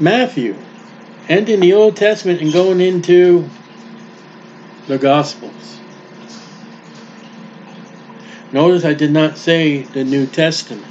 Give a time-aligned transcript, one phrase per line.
[0.00, 0.56] Matthew,
[1.28, 3.48] ending the Old Testament and going into
[4.86, 5.78] the Gospels.
[8.50, 10.86] Notice I did not say the New Testament.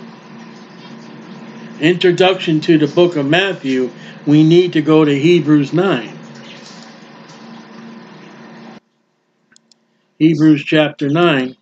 [1.82, 3.90] Introduction to the book of Matthew,
[4.28, 6.18] we need to go to Hebrews 9.
[10.20, 11.56] Hebrews chapter 9,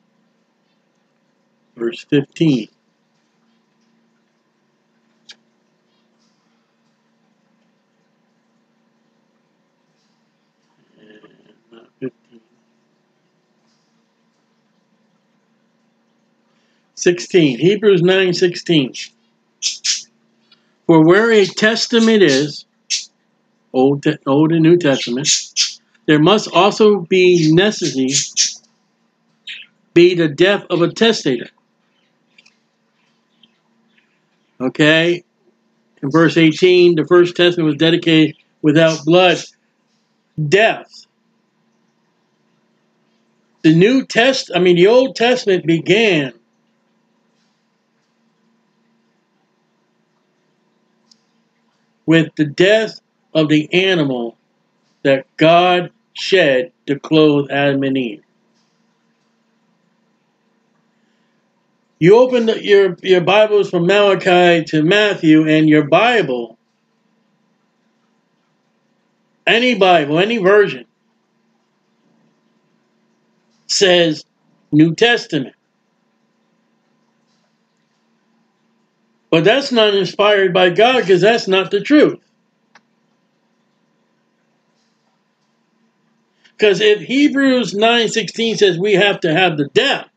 [1.77, 2.67] verse 15.
[16.97, 17.59] 16.
[17.59, 18.93] Hebrews 9 16.
[20.87, 22.65] For where a testament is,
[23.71, 25.29] Old, Old and New Testament,
[26.07, 28.13] there must also be necessity
[29.93, 31.49] be the death of a testator.
[34.61, 35.23] Okay?
[36.03, 39.39] In verse 18, the first testament was dedicated without blood.
[40.49, 41.07] Death.
[43.63, 46.33] The New Test, I mean, the Old Testament began
[52.07, 52.99] with the death
[53.35, 54.35] of the animal
[55.03, 58.23] that God shed to clothe Adam and Eve.
[61.99, 66.57] You open the, your, your Bibles from Malachi to Matthew, and your Bible,
[69.45, 70.85] any Bible, any version,
[73.65, 74.23] says
[74.71, 75.56] New Testament.
[79.29, 82.19] But that's not inspired by God because that's not the truth.
[86.57, 90.09] Because if Hebrews 9.16 says we have to have the death,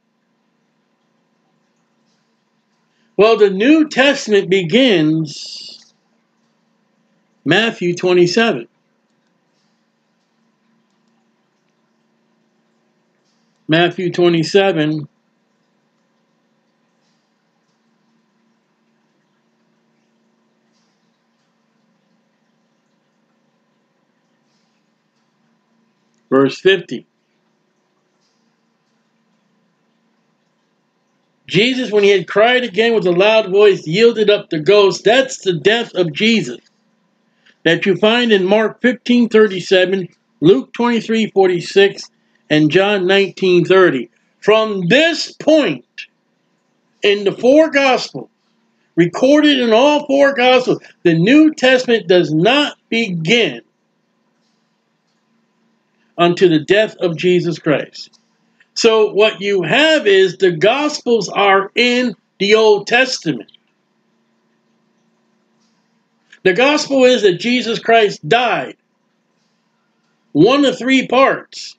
[3.16, 5.92] well, the New Testament begins
[7.44, 8.66] Matthew 27.
[13.68, 15.06] Matthew 27
[26.30, 27.06] verse 50.
[31.46, 35.04] Jesus, when he had cried again with a loud voice, yielded up the ghost.
[35.04, 36.60] That's the death of Jesus
[37.64, 40.08] that you find in Mark 15 37,
[40.40, 42.10] Luke 23 46,
[42.48, 44.10] and John 19 30.
[44.40, 45.84] From this point
[47.02, 48.30] in the four Gospels,
[48.96, 53.62] recorded in all four Gospels, the New Testament does not begin
[56.20, 58.20] unto the death of Jesus Christ.
[58.74, 63.50] So what you have is the Gospels are in the Old Testament.
[66.42, 68.76] The Gospel is that Jesus Christ died.
[70.32, 71.76] One of three parts.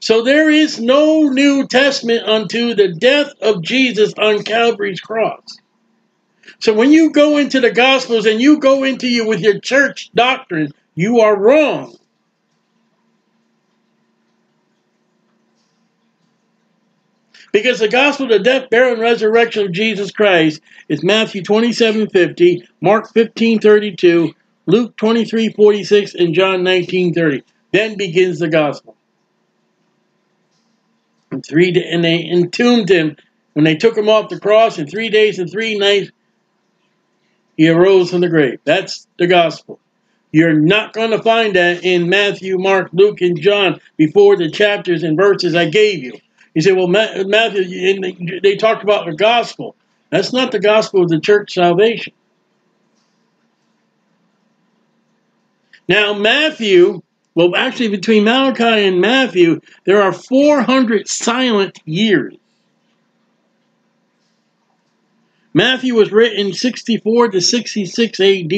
[0.00, 5.58] So there is no New Testament unto the death of Jesus on Calvary's cross.
[6.58, 10.10] So when you go into the Gospels and you go into you with your church
[10.14, 11.96] doctrine, you are wrong.
[17.52, 22.08] Because the gospel of the death, burial, and resurrection of Jesus Christ is Matthew 27
[22.08, 24.34] 50, Mark 15 32,
[24.66, 27.42] Luke 23 46, and John 19 30.
[27.72, 28.96] Then begins the gospel.
[31.30, 33.16] And, three, and they entombed him
[33.52, 36.10] when they took him off the cross in three days and three nights.
[37.56, 38.60] He arose from the grave.
[38.64, 39.78] That's the gospel.
[40.30, 45.02] You're not going to find that in Matthew, Mark, Luke, and John before the chapters
[45.02, 46.14] and verses I gave you.
[46.54, 49.74] You say, well, Matthew, they talked about the gospel.
[50.10, 52.12] That's not the gospel of the church salvation.
[55.88, 57.02] Now, Matthew,
[57.34, 62.34] well, actually, between Malachi and Matthew, there are 400 silent years.
[65.54, 68.52] Matthew was written 64 to 66 AD.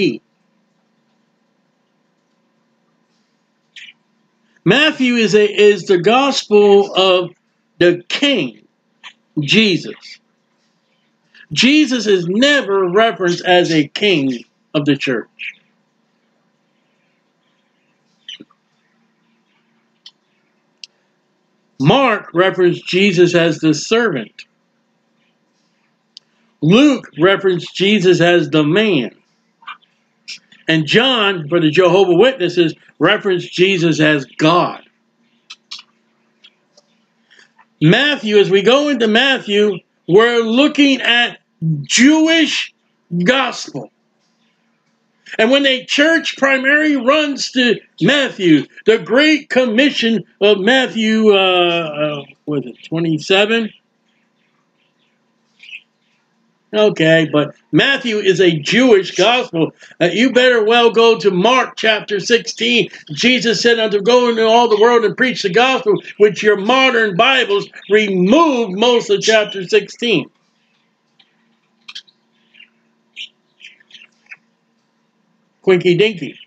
[4.64, 7.30] Matthew is a is the gospel of
[7.84, 8.66] the king,
[9.40, 10.18] Jesus.
[11.52, 15.28] Jesus is never referenced as a king of the church.
[21.78, 24.44] Mark referenced Jesus as the servant.
[26.62, 29.14] Luke referenced Jesus as the man.
[30.66, 34.83] And John, for the Jehovah Witnesses, referenced Jesus as God.
[37.80, 39.78] Matthew, as we go into Matthew,
[40.08, 41.38] we're looking at
[41.82, 42.74] Jewish
[43.24, 43.90] gospel.
[45.38, 52.24] And when a church primarily runs to Matthew, the Great Commission of Matthew, uh, uh,
[52.46, 53.70] was it 27?
[56.74, 59.72] Okay, but Matthew is a Jewish gospel.
[60.00, 62.88] Uh, you better well go to Mark chapter 16.
[63.12, 67.16] Jesus said unto go into all the world and preach the gospel, which your modern
[67.16, 70.28] Bibles remove most of chapter 16.
[75.62, 76.38] Quinky dinky.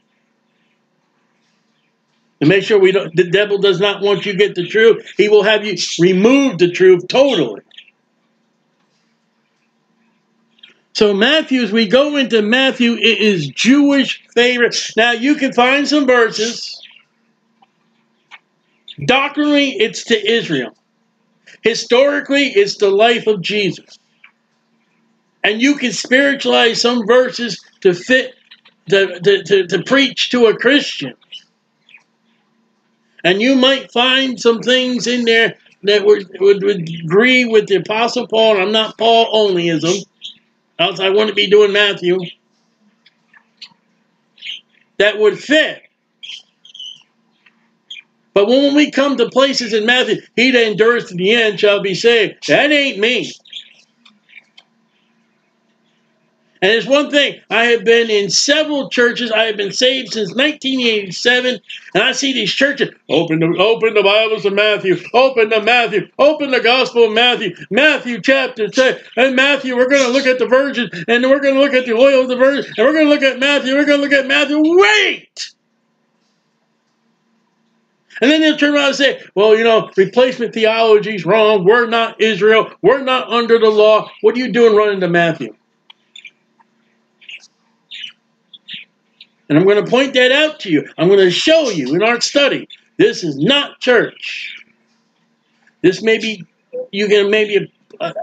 [2.41, 5.09] To make sure we don't the devil does not want you to get the truth,
[5.15, 7.61] he will have you remove the truth totally.
[10.97, 14.75] So Matthew, as we go into Matthew, it is Jewish favorite.
[14.97, 16.81] Now you can find some verses.
[19.05, 20.75] Doctrinally, it's to Israel.
[21.61, 23.99] Historically, it's the life of Jesus.
[25.43, 28.33] And you can spiritualize some verses to fit
[28.89, 31.13] to, to, to, to preach to a Christian.
[33.23, 37.75] And you might find some things in there that would, would, would agree with the
[37.75, 38.53] Apostle Paul.
[38.53, 40.03] And I'm not Paul onlyism
[40.79, 42.19] else I wouldn't be doing Matthew,
[44.97, 45.83] that would fit.
[48.33, 51.81] But when we come to places in Matthew, he that endures to the end shall
[51.81, 52.47] be saved.
[52.47, 53.31] That ain't me.
[56.61, 59.31] And it's one thing, I have been in several churches.
[59.31, 61.59] I have been saved since 1987,
[61.93, 66.09] and I see these churches open the open the Bibles of Matthew, open the Matthew,
[66.17, 68.99] open the Gospel of Matthew, Matthew chapter 10.
[69.17, 71.85] And Matthew, we're going to look at the virgin, and we're going to look at
[71.85, 74.03] the oil of the virgin, and we're going to look at Matthew, we're going to
[74.03, 74.59] look at Matthew.
[74.63, 75.53] Wait!
[78.19, 81.65] And then they'll turn around and say, well, you know, replacement theology is wrong.
[81.65, 82.71] We're not Israel.
[82.81, 84.09] We're not under the law.
[84.21, 85.53] What are you doing running to Matthew?
[89.49, 90.87] And I'm going to point that out to you.
[90.97, 92.67] I'm going to show you in our study.
[92.97, 94.55] This is not church.
[95.81, 96.45] This may be,
[96.91, 98.13] you can maybe uh,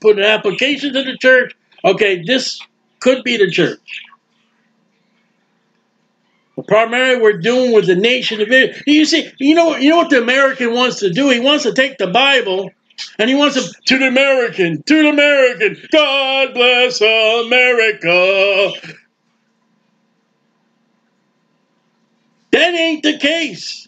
[0.00, 1.54] put an application to the church.
[1.84, 2.60] Okay, this
[3.00, 4.02] could be the church.
[6.56, 8.74] But primarily, we're doing with the nation of Israel.
[8.86, 11.28] You see, you know, you know what the American wants to do?
[11.30, 12.70] He wants to take the Bible
[13.18, 15.76] and he wants to to the American, to the American.
[15.92, 18.72] God bless America.
[22.56, 23.86] That ain't the case.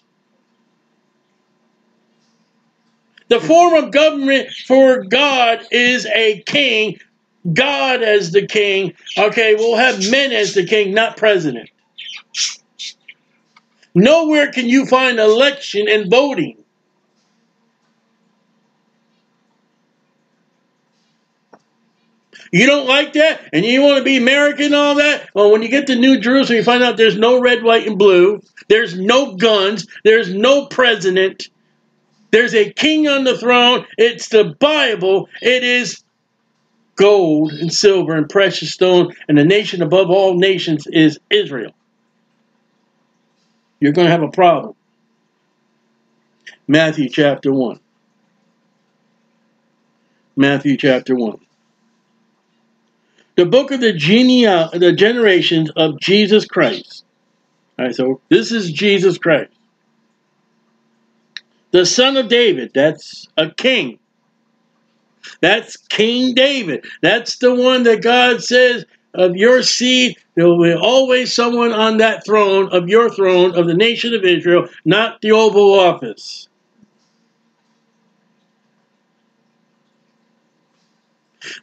[3.28, 6.98] The form of government for God is a king,
[7.50, 8.92] God as the king.
[9.16, 11.70] Okay, we'll have men as the king, not president.
[13.94, 16.62] Nowhere can you find election and voting.
[22.50, 23.42] You don't like that?
[23.52, 25.28] And you want to be American and all that?
[25.34, 27.98] Well, when you get to New Jerusalem, you find out there's no red, white, and
[27.98, 28.40] blue.
[28.68, 29.86] There's no guns.
[30.04, 31.48] There's no president.
[32.30, 33.86] There's a king on the throne.
[33.98, 35.28] It's the Bible.
[35.42, 36.02] It is
[36.96, 39.14] gold and silver and precious stone.
[39.28, 41.72] And the nation above all nations is Israel.
[43.80, 44.74] You're going to have a problem.
[46.66, 47.78] Matthew chapter 1.
[50.36, 51.40] Matthew chapter 1
[53.38, 57.04] the book of the genia, the generations of Jesus Christ.
[57.78, 59.52] All right, so this is Jesus Christ,
[61.70, 62.72] the son of David.
[62.74, 64.00] That's a king.
[65.40, 66.84] That's King David.
[67.00, 71.98] That's the one that God says of your seed, there will be always someone on
[71.98, 76.47] that throne of your throne of the nation of Israel, not the Oval Office.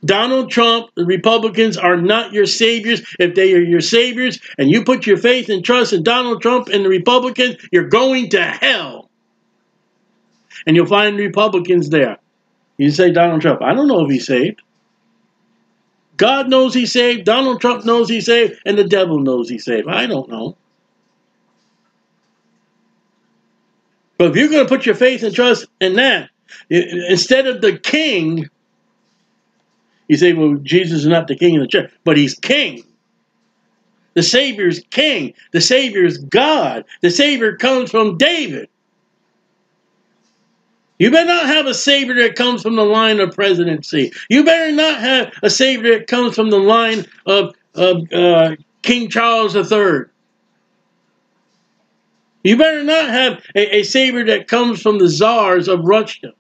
[0.04, 3.01] Donald Trump, the Republicans are not your saviors.
[3.20, 6.68] If they are your saviors and you put your faith and trust in Donald Trump
[6.70, 9.10] and the Republicans, you're going to hell.
[10.68, 12.18] And you'll find Republicans there.
[12.77, 14.62] You say Donald Trump, I don't know if he's saved.
[16.18, 19.88] God knows he's saved, Donald Trump knows he's saved, and the devil knows he's saved.
[19.88, 20.56] I don't know.
[24.18, 26.30] But if you're going to put your faith and trust in that,
[26.70, 28.50] instead of the king
[30.07, 32.83] you say, well, Jesus is not the king of the church, but he's king.
[34.13, 35.33] The Savior's king.
[35.51, 36.85] The Savior's God.
[37.01, 38.69] The Savior comes from David.
[40.97, 44.13] You better not have a Savior that comes from the line of presidency.
[44.29, 49.09] You better not have a Savior that comes from the line of, of uh, King
[49.09, 50.05] Charles III.
[52.45, 56.31] You better not have a, a Savior that comes from the czars of Russia.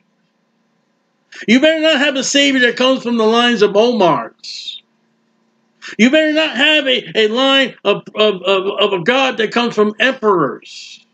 [1.47, 4.81] You better not have a Savior that comes from the lines of Omars.
[5.97, 9.75] You better not have a, a line of, of, of, of a God that comes
[9.75, 11.05] from emperors.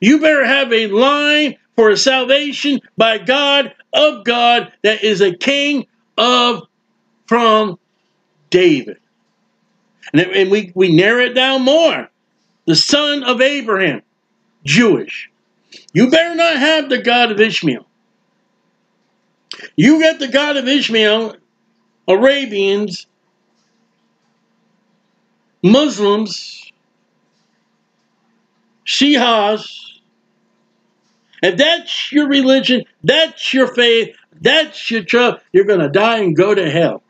[0.00, 5.34] You better have a line for a salvation by God of God that is a
[5.36, 5.86] king
[6.18, 6.66] of
[7.26, 7.78] from
[8.50, 8.98] David.
[10.12, 12.10] And, and we, we narrow it down more.
[12.66, 14.02] The son of Abraham,
[14.64, 15.30] Jewish.
[15.92, 17.86] You better not have the God of Ishmael.
[19.76, 21.36] You got the God of Ishmael,
[22.08, 23.06] Arabians,
[25.62, 26.72] Muslims,
[28.86, 29.78] Shias.
[31.42, 36.36] If that's your religion, that's your faith, that's your trust, you're going to die and
[36.36, 37.02] go to hell.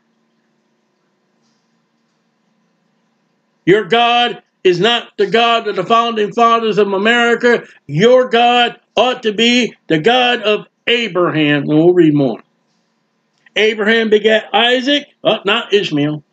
[3.65, 7.63] Your God is not the God of the founding fathers of America.
[7.87, 11.63] Your God ought to be the God of Abraham.
[11.63, 12.41] And we'll read more.
[13.55, 16.23] Abraham begat Isaac, uh, not Ishmael,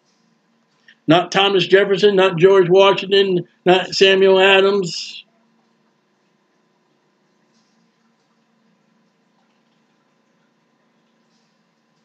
[1.06, 5.24] not Thomas Jefferson, not George Washington, not Samuel Adams.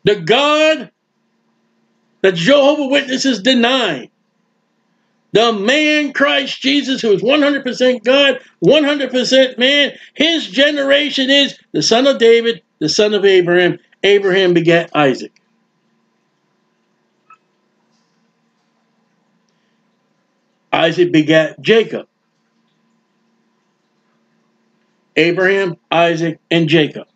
[0.04, 0.92] The God
[2.22, 4.10] that Jehovah Witnesses deny
[5.36, 12.08] the man Christ Jesus, who is 100% God, 100% man, his generation is the son
[12.08, 13.78] of David, the son of Abraham.
[14.02, 15.34] Abraham begat Isaac.
[20.72, 22.08] Isaac begat Jacob.
[25.18, 27.08] Abraham, Isaac, and Jacob.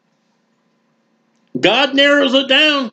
[1.57, 2.91] God narrows it down.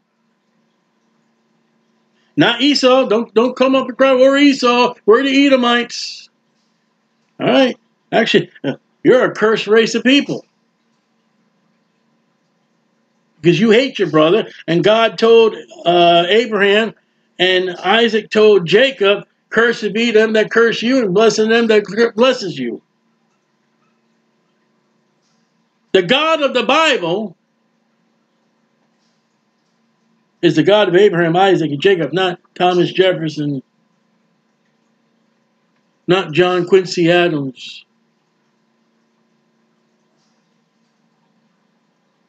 [2.37, 3.07] Not Esau.
[3.07, 4.95] Don't don't come up and cry, we're Esau.
[5.07, 6.29] We're the Edomites.
[7.41, 7.77] All right.
[8.13, 8.51] Actually,
[9.03, 10.45] you're a cursed race of people.
[13.41, 14.51] Because you hate your brother.
[14.67, 16.95] And God told uh, Abraham
[17.39, 22.59] and Isaac told Jacob, Cursed be them that curse you, and blessing them that blesses
[22.59, 22.83] you.
[25.93, 27.37] The God of the Bible
[30.47, 33.63] is the God of Abraham, Isaac, and Jacob, not Thomas Jefferson,
[36.07, 37.85] not John Quincy Adams,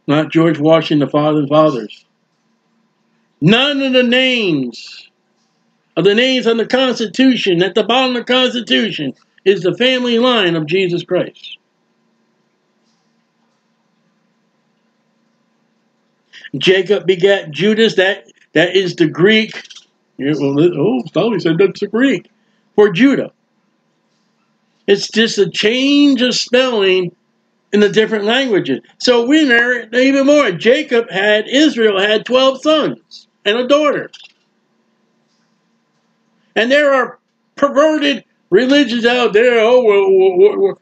[0.08, 2.06] not George Washington, the father and fathers.
[3.40, 5.08] None of the names
[5.96, 9.14] of the names on the Constitution, at the bottom of the Constitution,
[9.46, 11.57] is the family line of Jesus Christ.
[16.58, 17.96] Jacob begat Judas.
[17.96, 19.64] That that is the Greek.
[20.22, 22.30] Oh, Staley said that's the Greek
[22.76, 23.32] for Judah.
[24.88, 27.16] It's just a change of spelling
[27.74, 28.82] in the different languages.
[29.00, 30.52] So we narrate even more.
[30.52, 34.12] Jacob had Israel had twelve sons and a daughter,
[36.56, 37.20] and there are
[37.56, 39.60] perverted religions out there.
[39.60, 40.76] Oh, well, we're,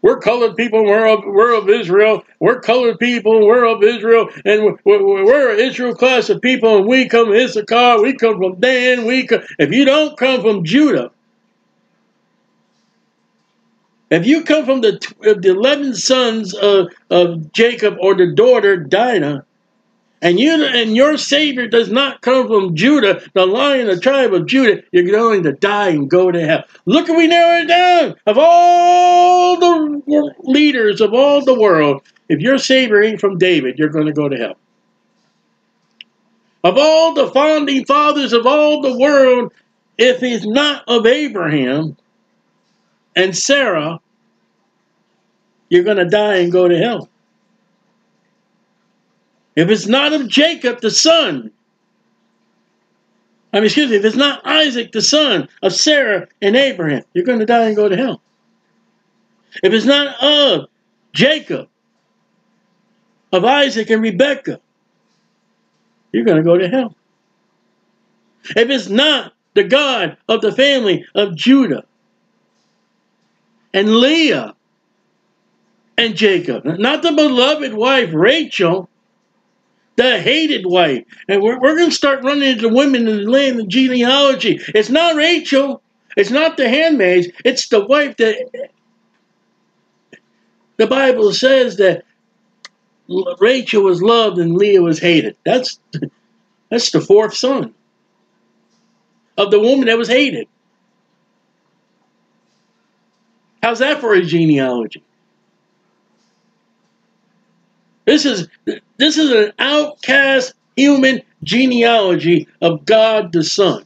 [0.00, 0.84] we're colored people.
[0.84, 2.24] We're of, we're of Israel.
[2.38, 3.46] We're colored people.
[3.46, 4.30] We're of Israel.
[4.44, 6.78] And we're, we're an Israel class of people.
[6.78, 8.00] And we come from Issachar.
[8.00, 9.06] We come from Dan.
[9.06, 11.10] We come, if you don't come from Judah,
[14.10, 19.44] if you come from the, the 11 sons of, of Jacob or the daughter Dinah,
[20.20, 24.46] and you and your Savior does not come from Judah, the lion, the tribe of
[24.46, 26.64] Judah, you're going to die and go to hell.
[26.86, 28.16] Look, we narrow it down.
[28.26, 33.88] Of all the leaders of all the world, if your Savior ain't from David, you're
[33.88, 34.56] going to go to hell.
[36.64, 39.52] Of all the founding fathers of all the world,
[39.96, 41.96] if he's not of Abraham
[43.14, 44.00] and Sarah,
[45.68, 47.08] you're going to die and go to hell.
[49.58, 51.50] If it's not of Jacob, the son,
[53.52, 57.24] I mean, excuse me, if it's not Isaac, the son of Sarah and Abraham, you're
[57.24, 58.22] going to die and go to hell.
[59.64, 60.68] If it's not of
[61.12, 61.68] Jacob,
[63.32, 64.60] of Isaac and Rebekah,
[66.12, 66.94] you're going to go to hell.
[68.54, 71.82] If it's not the God of the family of Judah
[73.74, 74.54] and Leah
[75.96, 78.88] and Jacob, not the beloved wife Rachel,
[79.98, 81.04] the hated wife.
[81.28, 84.60] And we're, we're going to start running into women in the land of genealogy.
[84.68, 85.82] It's not Rachel.
[86.16, 87.26] It's not the handmaids.
[87.44, 88.70] It's the wife that
[90.76, 92.04] the Bible says that
[93.40, 95.36] Rachel was loved and Leah was hated.
[95.44, 95.80] That's
[96.70, 97.74] that's the fourth son
[99.36, 100.46] of the woman that was hated.
[103.64, 105.02] How's that for a genealogy?
[108.04, 108.48] This is
[108.98, 113.84] this is an outcast human genealogy of God the Son.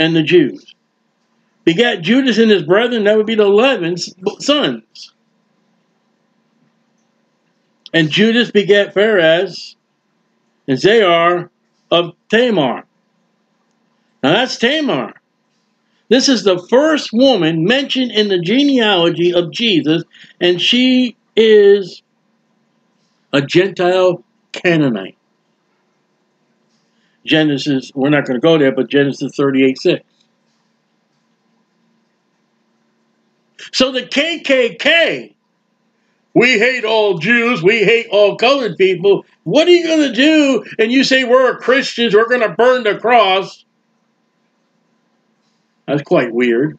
[0.00, 0.74] and the Jews.
[1.64, 5.12] Begat Judas and his brethren, that would be the eleven sons.
[7.92, 9.74] And Judas begat Pharez
[10.66, 11.50] and Zahar
[11.90, 12.84] of Tamar.
[14.22, 15.12] Now that's Tamar.
[16.08, 20.02] This is the first woman mentioned in the genealogy of Jesus,
[20.40, 22.02] and she is
[23.32, 25.16] a Gentile Canaanite.
[27.24, 30.04] Genesis, we're not going to go there, but Genesis 38 6.
[33.72, 35.34] So the KKK,
[36.34, 39.24] we hate all Jews, we hate all colored people.
[39.44, 40.64] What are you going to do?
[40.78, 43.64] And you say we're Christians, we're going to burn the cross.
[45.86, 46.78] That's quite weird.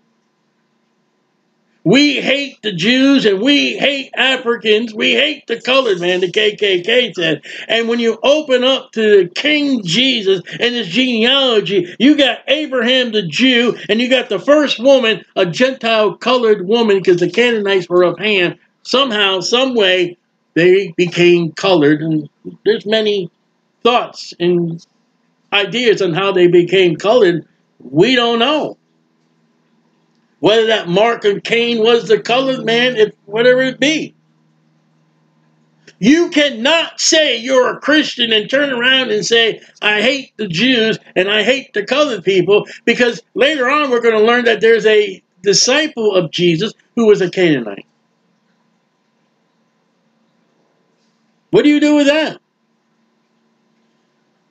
[1.83, 4.93] We hate the Jews and we hate Africans.
[4.93, 7.41] We hate the colored man, the KKK said.
[7.67, 13.23] And when you open up to King Jesus and his genealogy, you got Abraham the
[13.23, 18.03] Jew and you got the first woman, a Gentile colored woman, because the Canaanites were
[18.03, 18.59] of Ham.
[18.83, 20.17] Somehow, some way,
[20.53, 22.01] they became colored.
[22.01, 22.29] And
[22.63, 23.31] there's many
[23.81, 24.85] thoughts and
[25.51, 27.47] ideas on how they became colored.
[27.79, 28.77] We don't know.
[30.41, 34.15] Whether that Mark of Cain was the colored man, if whatever it be.
[35.99, 40.97] You cannot say you're a Christian and turn around and say, I hate the Jews
[41.15, 44.87] and I hate the colored people, because later on we're going to learn that there's
[44.87, 47.85] a disciple of Jesus who was a Canaanite.
[51.51, 52.40] What do you do with that?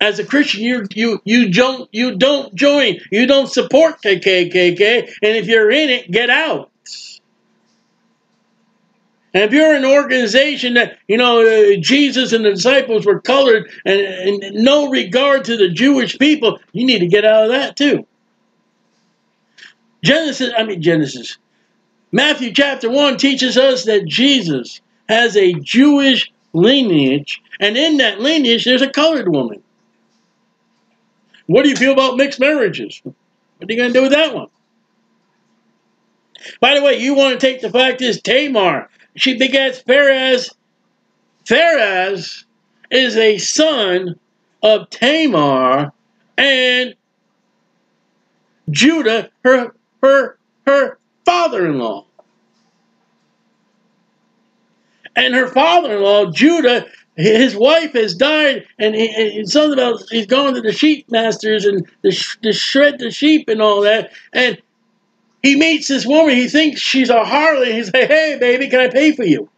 [0.01, 5.37] As a Christian, you you you don't you don't join, you don't support KKK, and
[5.37, 6.71] if you're in it, get out.
[9.33, 13.71] And if you're an organization that you know uh, Jesus and the disciples were colored
[13.85, 14.01] and,
[14.43, 18.07] and no regard to the Jewish people, you need to get out of that too.
[20.03, 21.37] Genesis, I mean Genesis,
[22.11, 28.65] Matthew chapter one teaches us that Jesus has a Jewish lineage, and in that lineage,
[28.65, 29.63] there's a colored woman.
[31.51, 33.01] What do you feel about mixed marriages?
[33.03, 33.15] What
[33.69, 34.47] are you going to do with that one?
[36.61, 38.89] By the way, you want to take the fact is Tamar.
[39.17, 40.55] She begets Perez.
[41.49, 42.45] Perez
[42.93, 44.15] is a son
[44.63, 45.93] of Tamar
[46.39, 46.95] and
[48.71, 52.07] Judah, her her her father-in-law.
[55.17, 56.87] And her father-in-law, Judah,
[57.17, 61.65] his wife has died, and, he, and something about he's going to the sheep masters
[61.67, 62.11] and to,
[62.43, 64.13] to shred the sheep and all that.
[64.33, 64.61] And
[65.43, 66.35] he meets this woman.
[66.35, 67.73] He thinks she's a harlot.
[67.73, 69.49] He's like, "Hey, baby, can I pay for you?"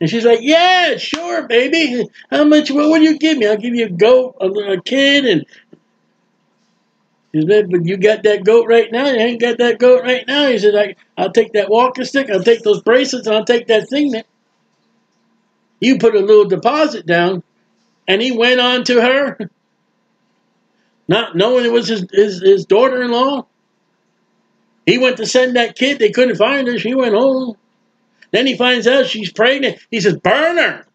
[0.00, 2.06] And she's like, "Yeah, sure, baby.
[2.30, 2.70] How much?
[2.70, 3.46] What will you give me?
[3.46, 5.44] I'll give you a goat, a, a kid, and."
[7.32, 9.06] He said, but you got that goat right now?
[9.08, 10.46] You ain't got that goat right now?
[10.46, 13.88] He said, I'll take that walking stick, I'll take those bracelets, and I'll take that
[13.88, 14.12] thing
[15.84, 17.42] you put a little deposit down,
[18.08, 19.38] and he went on to her,
[21.08, 23.46] not knowing it was his, his, his daughter in law.
[24.86, 25.98] He went to send that kid.
[25.98, 26.78] They couldn't find her.
[26.78, 27.56] She went home.
[28.30, 29.78] Then he finds out she's pregnant.
[29.90, 30.86] He says, Burn her.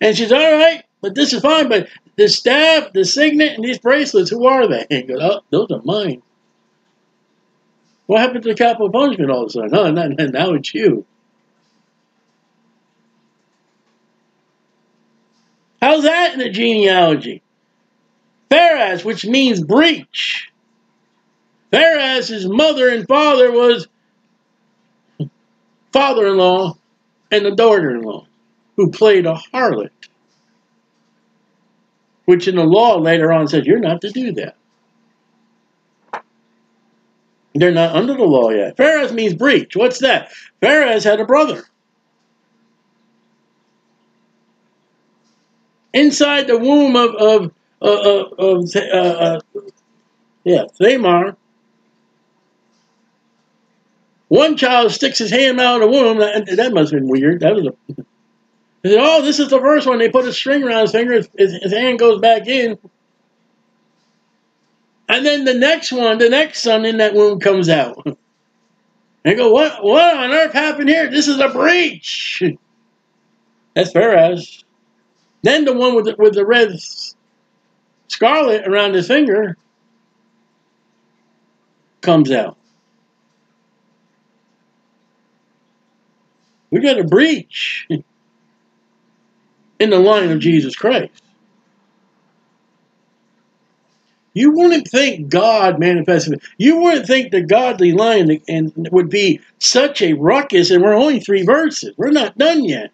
[0.00, 1.68] And she's all right, but this is fine.
[1.68, 4.86] But the staff, the signet, and these bracelets, who are they?
[4.88, 6.22] He goes, Oh, those are mine.
[8.06, 9.74] What happened to the capital punishment all of a sudden?
[9.74, 11.04] Oh, now, now it's you.
[15.80, 17.42] How's that in the genealogy?
[18.50, 20.50] Pharez, which means breach.
[21.72, 23.88] Pharez's mother and father was
[25.92, 26.76] father-in-law
[27.30, 28.26] and the daughter-in-law
[28.76, 29.90] who played a harlot.
[32.24, 34.56] Which in the law later on says you're not to do that.
[37.54, 38.76] They're not under the law yet.
[38.76, 39.74] Pharez means breach.
[39.74, 40.30] What's that?
[40.62, 41.64] Pharez had a brother.
[45.98, 49.40] Inside the womb of of uh, of uh, uh,
[50.44, 51.36] yeah Thamar.
[54.28, 56.18] One child sticks his hand out of the womb.
[56.18, 57.40] That, that must have been weird.
[57.40, 58.04] That was a.
[58.82, 61.14] They said, "Oh, this is the first one." They put a string around his finger.
[61.14, 62.78] His, his hand goes back in,
[65.08, 68.06] and then the next one, the next son in that womb comes out.
[69.24, 69.82] They go, "What?
[69.82, 71.10] What on earth happened here?
[71.10, 72.42] This is a breach."
[73.74, 74.62] That's Pharez.
[75.42, 76.78] Then the one with the, with the red
[78.08, 79.56] scarlet around his finger
[82.00, 82.56] comes out.
[86.70, 87.86] We got a breach
[89.80, 91.22] in the line of Jesus Christ.
[94.38, 96.40] you wouldn't think God manifested.
[96.58, 101.18] You wouldn't think the godly line and would be such a ruckus, and we're only
[101.18, 101.92] three verses.
[101.96, 102.92] We're not done yet.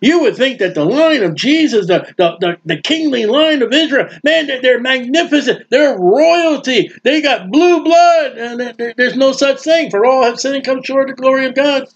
[0.00, 3.72] You would think that the line of Jesus, the, the, the, the kingly line of
[3.72, 5.66] Israel, man, they're, they're, magnificent.
[5.68, 6.90] They're royalty.
[7.02, 9.90] They got blue blood, and there's no such thing.
[9.90, 11.86] For all have sinned and come short of the glory of God.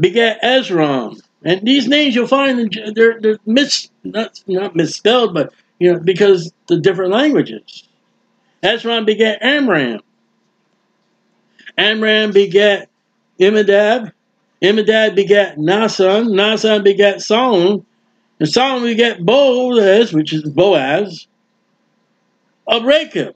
[0.00, 1.20] begat Esrom.
[1.42, 6.52] And these names you'll find they're, they're mis, not, not misspelled, but you know because
[6.68, 7.88] the different languages.
[8.62, 10.00] Esrom begat Amram.
[11.80, 12.90] Amram begat
[13.40, 14.12] Imadab.
[14.62, 16.28] Imadab begat Naasson.
[16.28, 17.86] Naasson begat Solomon.
[18.38, 21.26] And Solomon begat Booz, which is Boaz,
[22.66, 23.34] of Rachab.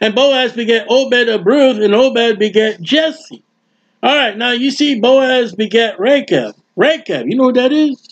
[0.00, 3.44] And Boaz begat Obed of Ruth, and Obed begat Jesse.
[4.02, 6.54] All right, now you see Boaz begat Rachab.
[6.76, 8.02] Rachab, you know what that is?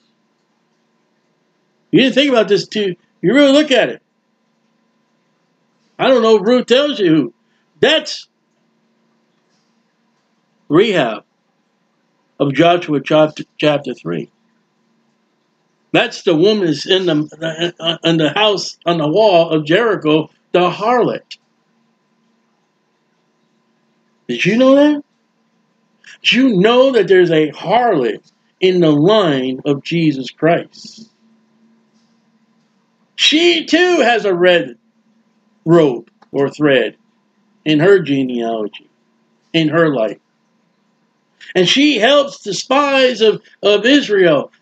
[1.90, 2.94] You didn't think about this too.
[3.22, 4.02] You really look at it.
[5.98, 7.34] I don't know if Ruth tells you who.
[7.80, 8.27] That's
[10.68, 11.24] Rahab
[12.38, 14.30] of Joshua chapter, chapter 3.
[15.92, 21.38] That's the woman in the in the house on the wall of Jericho, the harlot.
[24.28, 25.02] Did you know that?
[26.22, 31.10] Did you know that there's a harlot in the line of Jesus Christ?
[33.16, 34.76] She too has a red
[35.64, 36.96] rope or thread
[37.64, 38.90] in her genealogy,
[39.52, 40.18] in her life.
[41.54, 44.52] And she helps the spies of, of Israel.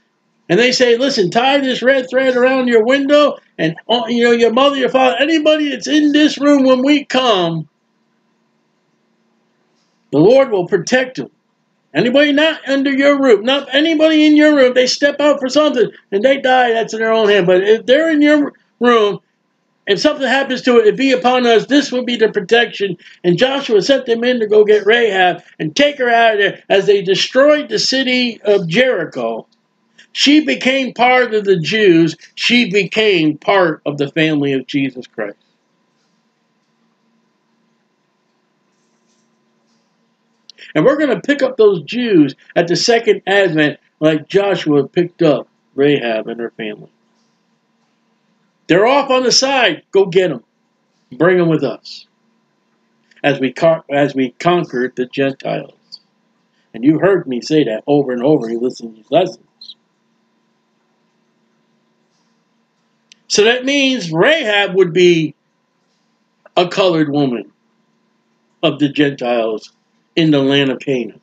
[0.48, 4.30] And they say, listen, tie this red thread around your window, and uh, you know,
[4.30, 7.68] your mother, your father, anybody that's in this room when we come,
[10.12, 11.30] the Lord will protect them.
[11.92, 15.90] Anybody not under your roof, not anybody in your room, they step out for something
[16.12, 17.46] and they die, that's in their own hand.
[17.46, 19.20] But if they're in your room,
[19.86, 22.96] if something happens to it, it be upon us, this will be the protection.
[23.22, 26.62] And Joshua sent them in to go get Rahab and take her out of there
[26.68, 29.46] as they destroyed the city of Jericho.
[30.12, 32.16] She became part of the Jews.
[32.34, 35.36] She became part of the family of Jesus Christ.
[40.74, 45.22] And we're going to pick up those Jews at the second advent like Joshua picked
[45.22, 46.90] up Rahab and her family.
[48.66, 49.82] They're off on the side.
[49.92, 50.42] Go get them.
[51.12, 52.06] Bring them with us.
[53.22, 53.54] As we,
[53.90, 56.00] as we conquered the Gentiles.
[56.74, 58.50] And you heard me say that over and over.
[58.50, 59.76] You listen to these lessons.
[63.28, 65.34] So that means Rahab would be
[66.56, 67.52] a colored woman
[68.62, 69.72] of the Gentiles
[70.14, 71.20] in the land of Canaan.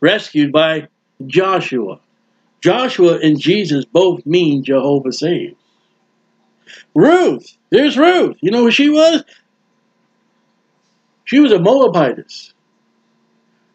[0.00, 0.88] Rescued by
[1.24, 2.00] Joshua.
[2.60, 5.54] Joshua and Jesus both mean Jehovah saves.
[6.94, 8.36] Ruth, there's Ruth.
[8.40, 9.22] You know who she was?
[11.24, 12.54] She was a Moabitess,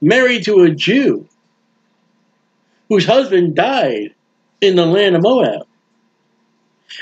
[0.01, 1.27] married to a Jew
[2.89, 4.15] whose husband died
[4.59, 5.67] in the land of Moab.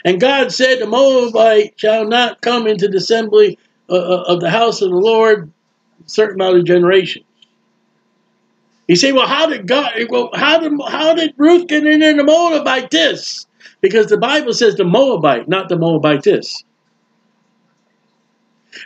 [0.05, 3.57] And God said, The Moabite shall not come into the assembly
[3.89, 5.51] uh, uh, of the house of the Lord
[6.05, 7.25] a certain amount of generations.
[8.89, 12.17] You say, well, how did God, well, how did, how did Ruth get in there
[12.17, 13.45] the Moabite this?
[13.81, 16.63] Because the Bible says the Moabite, not the Moabitess.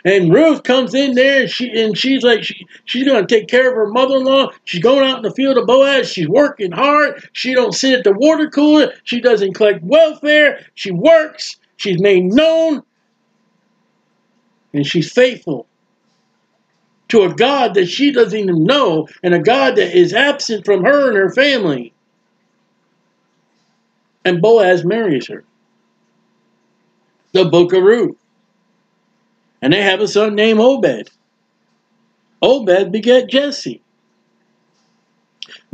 [0.04, 3.68] And Ruth comes in there and she and she's like she, she's gonna take care
[3.68, 4.50] of her mother-in-law.
[4.64, 6.10] She's going out in the field of Boaz.
[6.10, 7.26] She's working hard.
[7.32, 8.92] She don't sit at the water cooler.
[9.04, 10.66] She doesn't collect welfare.
[10.74, 11.56] She works.
[11.76, 12.82] She's made known.
[14.74, 15.66] And she's faithful
[17.08, 20.84] to a God that she doesn't even know, and a God that is absent from
[20.84, 21.92] her and her family.
[24.24, 25.44] And Boaz marries her.
[27.32, 28.16] The book of Ruth.
[29.60, 31.10] And they have a son named Obed.
[32.40, 33.82] Obed begat Jesse.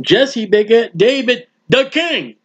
[0.01, 2.35] Jesse begat David the king.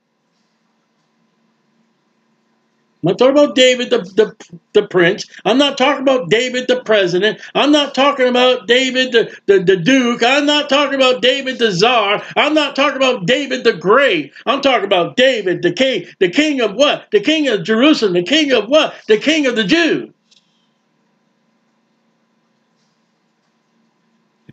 [3.07, 5.27] I'm not talking about David the, the, the prince.
[5.45, 7.41] I'm not talking about David the president.
[7.55, 10.25] I'm not talking about David the, the, the duke.
[10.25, 12.21] I'm not talking about David the czar.
[12.35, 14.33] I'm not talking about David the great.
[14.45, 16.07] I'm talking about David the king.
[16.19, 17.09] The king of what?
[17.13, 18.15] The king of Jerusalem.
[18.15, 18.97] The king of what?
[19.07, 20.11] The king of the Jews.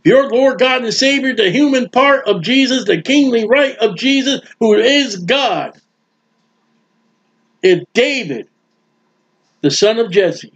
[0.04, 4.42] your Lord God and Savior, the human part of Jesus, the kingly right of Jesus,
[4.60, 5.80] who is God.
[7.64, 8.48] If David,
[9.62, 10.52] the son of Jesse,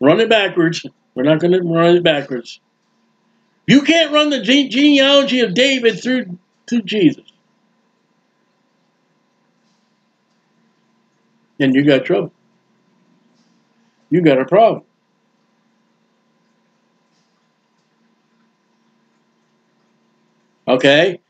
[0.00, 2.60] run it backwards, we're not going to run it backwards.
[3.66, 7.24] You can't run the gene- genealogy of David through to Jesus.
[11.58, 12.32] Then you got trouble.
[14.10, 14.84] You got a problem.
[20.68, 21.20] Okay?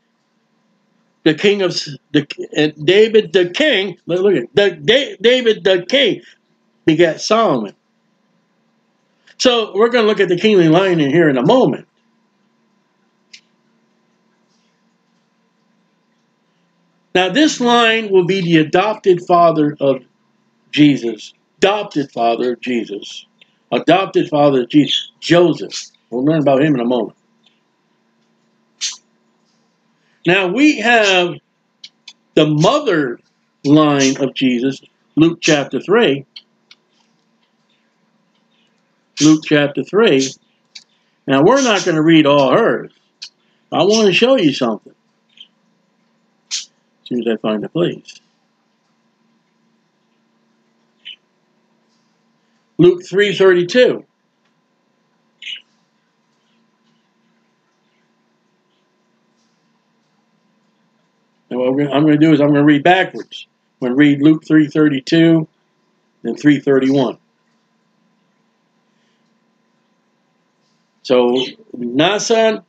[1.23, 1.77] The king of
[2.13, 6.21] the and David the king, look, at the Da- David the king
[6.85, 7.75] begat Solomon.
[9.37, 11.87] So we're going to look at the kingly line in here in a moment.
[17.13, 20.03] Now, this line will be the adopted father of
[20.71, 21.33] Jesus.
[21.59, 23.25] Adopted father of Jesus.
[23.71, 25.11] Adopted father of Jesus.
[25.19, 25.73] Joseph.
[26.09, 27.17] We'll learn about him in a moment.
[30.25, 31.35] Now, we have
[32.35, 33.19] the mother
[33.63, 34.81] line of Jesus,
[35.15, 36.25] Luke chapter 3.
[39.21, 40.31] Luke chapter 3.
[41.27, 42.91] Now, we're not going to read all hers.
[43.71, 44.93] I want to show you something.
[46.51, 46.69] As
[47.05, 48.19] soon as I find the place.
[52.77, 54.05] Luke 3.32.
[61.51, 63.45] And what I'm going to do is I'm going to read backwards.
[63.81, 65.45] I'm going to read Luke 3.32
[66.23, 67.17] and 3.31.
[71.03, 71.45] So,
[71.77, 72.63] Naasson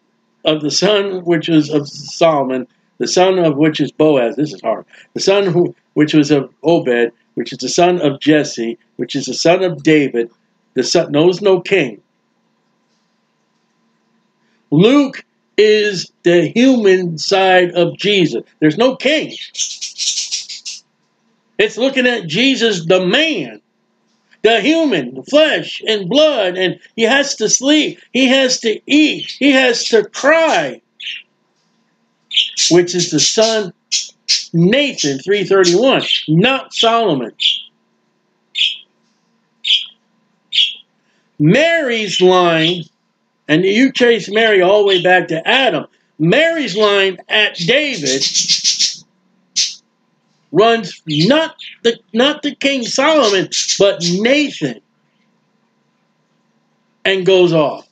[0.44, 2.66] of the son which is of Solomon,
[2.98, 4.34] the son of which is Boaz.
[4.34, 4.84] This is hard.
[5.14, 9.26] The son who, which was of Obed, which is the son of Jesse, which is
[9.26, 10.30] the son of David.
[10.74, 12.02] The son knows no king.
[14.72, 15.21] Luke
[15.56, 18.42] is the human side of Jesus.
[18.60, 19.36] There's no king.
[21.58, 23.60] It's looking at Jesus, the man,
[24.42, 29.30] the human, the flesh and blood, and he has to sleep, he has to eat,
[29.38, 30.80] he has to cry,
[32.70, 33.72] which is the son
[34.52, 37.32] Nathan 331, not Solomon.
[41.38, 42.84] Mary's line,
[43.52, 45.86] and you trace Mary all the way back to Adam.
[46.18, 48.24] Mary's line at David
[50.52, 54.80] runs not the not the King Solomon, but Nathan,
[57.04, 57.86] and goes off.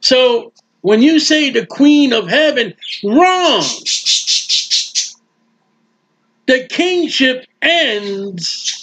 [0.00, 3.64] So when you say the Queen of Heaven, wrong.
[6.46, 8.79] The kingship ends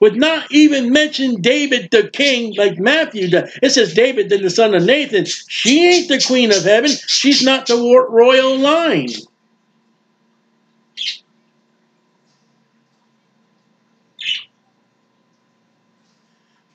[0.00, 3.58] with not even mention David the king like Matthew does.
[3.62, 5.24] It says David the son of Nathan.
[5.24, 6.90] She ain't the queen of heaven.
[6.90, 9.08] She's not the royal line.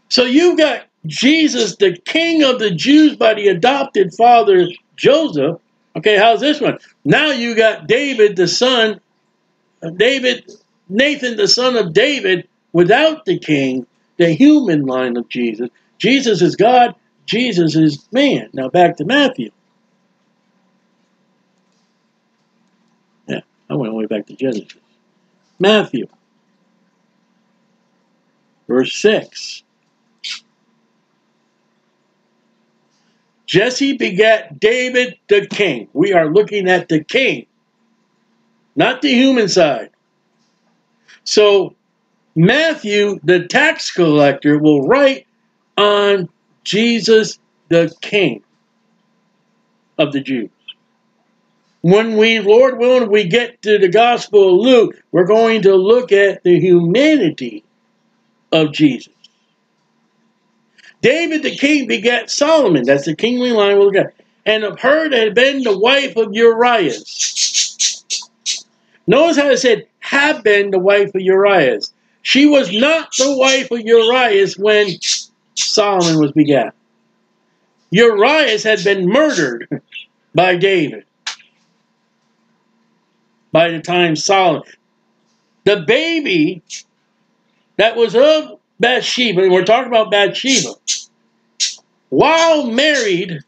[0.09, 5.59] So you've got Jesus, the king of the Jews by the adopted father Joseph.
[5.95, 6.77] Okay, how's this one?
[7.03, 8.99] Now you got David, the son
[9.81, 10.51] of David,
[10.89, 15.69] Nathan, the son of David, without the king, the human line of Jesus.
[15.97, 18.49] Jesus is God, Jesus is man.
[18.51, 19.51] Now back to Matthew.
[23.27, 24.75] Yeah, I went all the way back to Genesis.
[25.59, 26.07] Matthew,
[28.67, 29.63] verse 6.
[33.45, 35.87] Jesse begat David the king.
[35.93, 37.45] We are looking at the king,
[38.75, 39.91] not the human side.
[41.23, 41.75] So
[42.35, 45.27] Matthew, the tax collector, will write
[45.77, 46.29] on
[46.63, 48.43] Jesus the king
[49.97, 50.49] of the Jews.
[51.81, 56.11] When we, Lord willing, we get to the Gospel of Luke, we're going to look
[56.11, 57.63] at the humanity
[58.51, 59.13] of Jesus.
[61.01, 62.83] David the king begat Solomon.
[62.85, 64.13] That's the kingly line we'll at.
[64.45, 68.03] And of her that had been the wife of Urias.
[69.05, 71.92] Notice how it said, have been the wife of Urias.
[72.23, 74.87] She was not the wife of Urias when
[75.55, 76.73] Solomon was begat.
[77.91, 79.67] Urias had been murdered
[80.33, 81.05] by David
[83.51, 84.63] by the time Solomon.
[85.65, 86.63] The baby
[87.77, 90.73] that was of Bathsheba, and we're talking about Bathsheba,
[92.09, 93.39] while married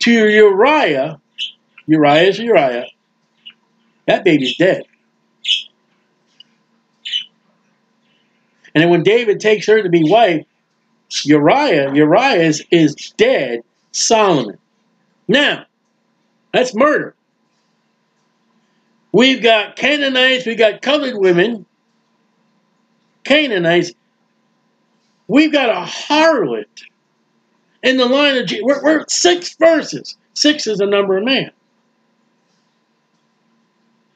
[0.00, 1.20] to Uriah,
[1.86, 2.86] Uriah is Uriah,
[4.06, 4.84] that baby's dead.
[8.74, 10.44] And then when David takes her to be wife,
[11.24, 14.58] Uriah, Uriah is, is dead, Solomon.
[15.26, 15.64] Now,
[16.52, 17.14] that's murder.
[19.12, 21.64] We've got Canaanites, we've got colored women,
[23.24, 23.92] Canaanites.
[25.28, 26.64] We've got a harlot
[27.82, 28.64] in the line of Jesus.
[28.64, 30.16] We're, we're six verses.
[30.32, 31.50] Six is the number of man.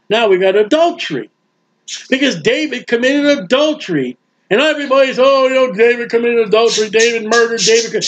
[0.08, 1.30] Now we've got adultery.
[2.08, 4.16] Because David committed adultery.
[4.52, 8.04] And everybody's, oh, you know, David committed adultery, David murdered, David.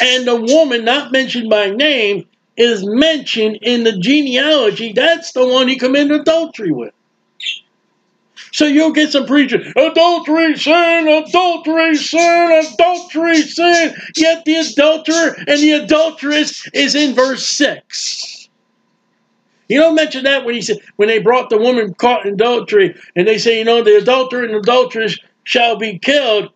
[0.00, 2.26] And the woman, not mentioned by name,
[2.56, 4.94] is mentioned in the genealogy.
[4.94, 6.94] That's the one he committed adultery with.
[8.52, 13.94] So you'll get some preaching, adultery, sin, adultery, sin, adultery, sin.
[14.16, 18.48] Yet the adulterer and the adulteress is in verse 6.
[19.68, 22.94] You don't mention that when he said when they brought the woman caught in adultery,
[23.14, 26.50] and they say, you know, the adulterer and adulteress shall be killed.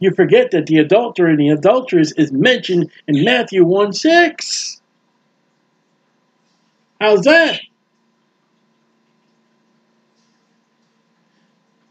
[0.00, 4.80] You forget that the adulterer and the adulteress is mentioned in Matthew 1 6.
[7.00, 7.60] How's that?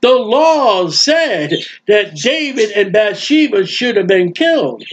[0.02, 1.54] The law said
[1.88, 4.84] that David and Bathsheba should have been killed.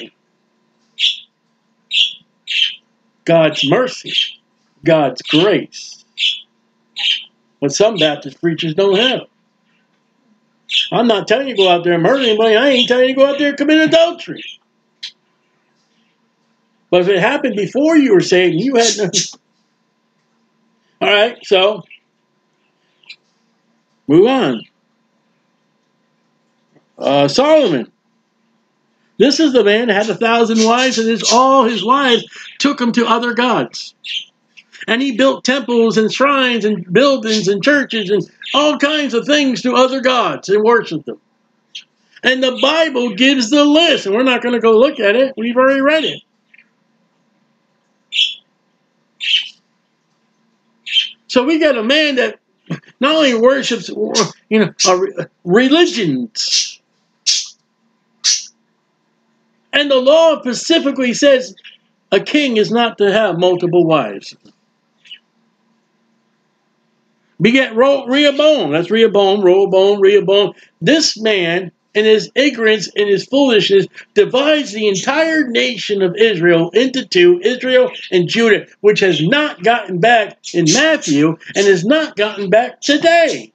[3.25, 4.13] God's mercy,
[4.85, 6.05] God's grace.
[7.61, 9.23] But some Baptist preachers don't have.
[10.93, 12.57] I'm not telling you to go out there and murder anybody.
[12.57, 14.43] I ain't telling you to go out there and commit adultery.
[16.91, 19.41] But if it happened before you were saved, you had nothing.
[21.01, 21.83] All right, so
[24.07, 24.63] move on.
[26.97, 27.91] Uh, Solomon.
[29.19, 32.25] This is the man that had a thousand wives, and his, all his wives
[32.59, 33.95] took him to other gods.
[34.87, 39.63] And he built temples and shrines and buildings and churches and all kinds of things
[39.63, 41.21] to other gods and worshiped them.
[42.23, 45.35] And the Bible gives the list, and we're not going to go look at it.
[45.37, 46.23] We've already read it.
[51.29, 52.39] So we got a man that
[53.01, 53.89] not only worships,
[54.49, 54.73] you know,
[55.45, 56.81] religions,
[59.73, 61.55] and the law specifically says
[62.13, 64.37] a king is not to have multiple wives.
[67.41, 68.73] Beget Rehoboam.
[68.73, 70.53] That's Rehoboam, Rehoboam, Rehoboam.
[70.81, 77.07] This man, in his ignorance and his foolishness, divides the entire nation of Israel into
[77.07, 82.51] two, Israel and Judah, which has not gotten back in Matthew and has not gotten
[82.51, 83.53] back today.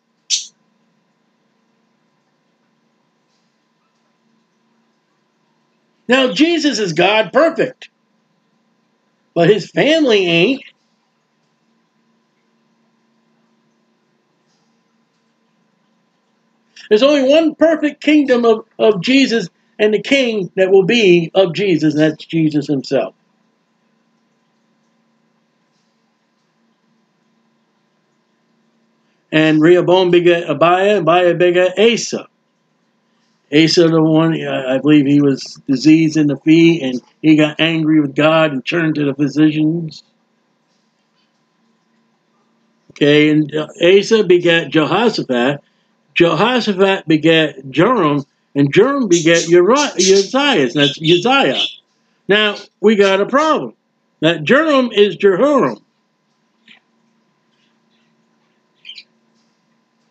[6.07, 7.89] Now, Jesus is God perfect,
[9.35, 10.63] but his family ain't.
[16.89, 19.49] There's only one perfect kingdom of, of Jesus
[19.79, 23.15] and the king that will be of Jesus, and that's Jesus himself.
[29.31, 32.27] And Rehoboam begat Abiah, Abiah begat Asa.
[33.53, 37.59] Asa, the one, uh, I believe he was diseased in the feet and he got
[37.59, 40.03] angry with God and turned to the physicians.
[42.91, 45.61] Okay, and uh, Asa begat Jehoshaphat.
[46.15, 50.69] Jehoshaphat begat Joram, and Joram begat Uzziah.
[50.73, 51.61] That's Uzziah.
[52.27, 53.73] Now, we got a problem.
[54.21, 55.79] That Joram is Jehoram.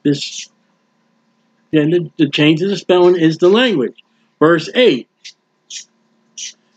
[0.02, 0.48] This
[1.70, 4.02] then the, the change of the spelling is the language.
[4.38, 5.06] Verse 8.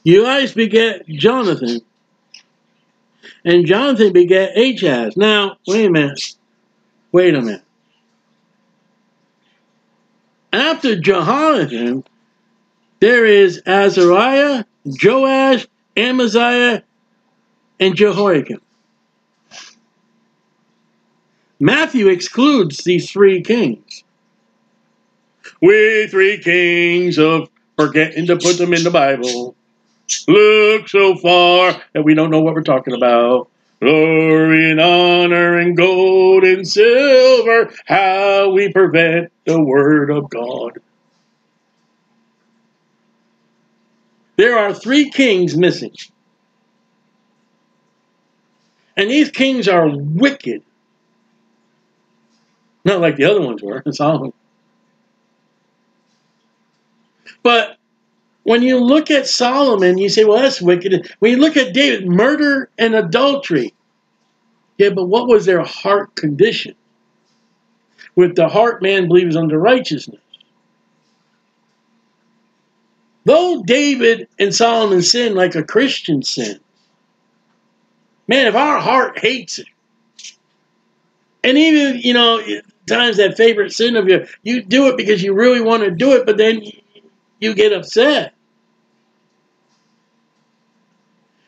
[0.05, 1.79] Ozias begat Jonathan,
[3.45, 5.15] and Jonathan begat Achaz.
[5.15, 6.35] Now, wait a minute.
[7.11, 7.61] Wait a minute.
[10.53, 12.03] After Jonathan,
[12.99, 16.83] there is Azariah, Joash, Amaziah,
[17.79, 18.61] and Jehoiakim.
[21.59, 24.03] Matthew excludes these three kings.
[25.61, 29.55] We three kings of forgetting to put them in the Bible.
[30.27, 33.50] Look so far that we don't know what we're talking about.
[33.81, 40.79] Glory and honor and gold and silver, how we prevent the word of God.
[44.37, 45.93] There are three kings missing.
[48.95, 50.61] And these kings are wicked.
[52.85, 53.81] Not like the other ones were.
[53.87, 54.33] It's all
[57.43, 57.77] but
[58.43, 61.13] when you look at Solomon, you say, well, that's wicked.
[61.19, 63.73] When you look at David, murder and adultery.
[64.77, 66.75] Yeah, but what was their heart condition?
[68.15, 70.19] With the heart, man believes unto righteousness.
[73.25, 76.59] Though David and Solomon sin like a Christian sin,
[78.27, 79.67] man, if our heart hates it,
[81.43, 82.41] and even, you know,
[82.87, 86.13] times that favorite sin of yours, you do it because you really want to do
[86.13, 86.63] it, but then
[87.41, 88.33] you get upset.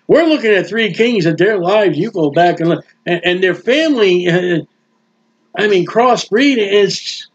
[0.07, 3.43] We're looking at three kings that their lives, you go back and look, and, and
[3.43, 4.59] their family, uh,
[5.57, 7.27] I mean, crossbreed is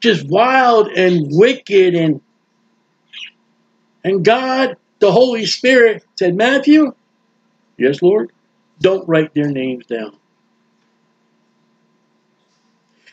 [0.00, 1.94] just wild and wicked.
[1.94, 2.20] And,
[4.02, 6.92] and God, the Holy Spirit, said, Matthew,
[7.76, 8.32] yes, Lord,
[8.80, 10.16] don't write their names down.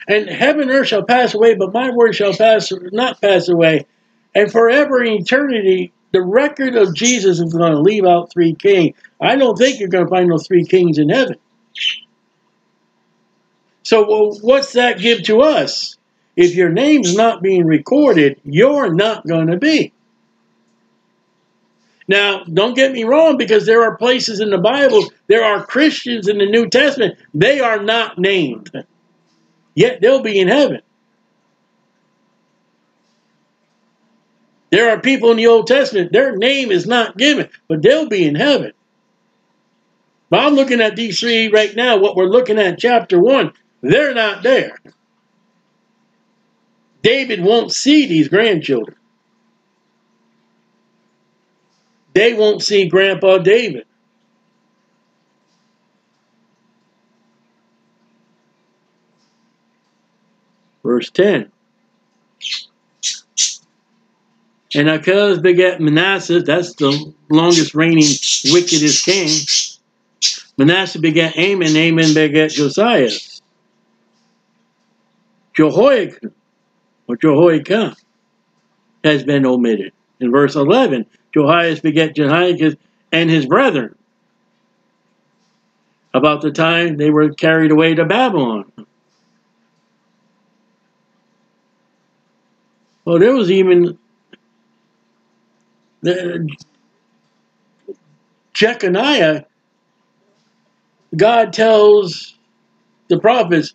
[0.07, 3.86] And heaven and earth shall pass away, but my word shall pass not pass away.
[4.36, 8.95] And forever in eternity, the record of Jesus is going to leave out three kings.
[9.19, 11.38] I don't think you're going to find those three kings in heaven.
[13.84, 15.97] So, well, what's that give to us?
[16.36, 19.93] If your name's not being recorded, you're not going to be.
[22.07, 26.27] Now, don't get me wrong, because there are places in the Bible, there are Christians
[26.27, 28.71] in the New Testament, they are not named.
[29.73, 30.81] Yet they'll be in heaven.
[34.74, 38.26] There are people in the Old Testament, their name is not given, but they'll be
[38.26, 38.71] in heaven.
[40.32, 43.53] But I'm looking at these three right now, what we're looking at chapter 1,
[43.84, 44.80] they're not there.
[47.03, 48.97] David won't see these grandchildren.
[52.15, 53.86] They won't see Grandpa David.
[60.84, 61.53] Verse 10.
[64.76, 68.09] And Achaz begat Manasseh, that's the longest reigning
[68.45, 69.30] wickedest king.
[70.57, 73.09] Manasseh begat Amon, Amon begat Josiah.
[75.53, 76.34] Jehoiakim,
[77.07, 77.95] or Jehoiakim,
[79.03, 79.93] has been omitted.
[80.19, 82.78] In verse 11, Josias begat Jehoiakim
[83.11, 83.95] and his brethren.
[86.15, 88.71] About the time they were carried away to Babylon.
[93.05, 93.97] Well, there was even
[96.04, 96.47] the,
[98.54, 99.45] Jeconiah,
[101.16, 102.36] God tells
[103.08, 103.74] the prophets,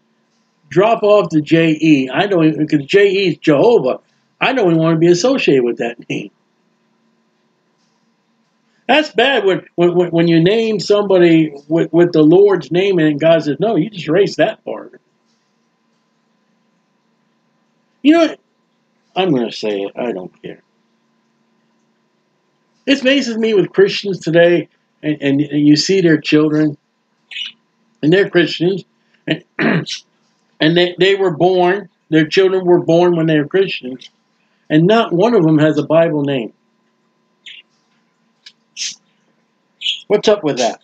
[0.69, 2.11] drop off the J-E.
[2.13, 4.01] I don't even, because J-E is Jehovah.
[4.41, 6.31] I don't even want to be associated with that name.
[8.87, 13.43] That's bad when, when, when you name somebody with, with the Lord's name and God
[13.43, 15.01] says, no, you just erase that part.
[18.03, 18.41] You know, what?
[19.15, 19.93] I'm going to say it.
[19.97, 20.63] I don't care.
[22.89, 24.67] It amazes me with Christians today,
[25.03, 26.79] and, and, and you see their children,
[28.03, 28.83] and they're Christians,
[29.27, 29.45] and,
[30.59, 34.09] and they, they were born, their children were born when they were Christians,
[34.71, 36.55] and not one of them has a Bible name.
[40.07, 40.81] What's up with that?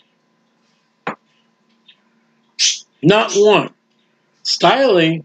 [3.02, 3.70] Not one.
[4.44, 5.24] Stiley,